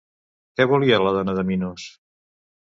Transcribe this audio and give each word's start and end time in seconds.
Què 0.59 0.65
volia 0.71 0.99
la 1.05 1.13
dona 1.19 1.37
de 1.41 1.45
Minos? 1.53 1.87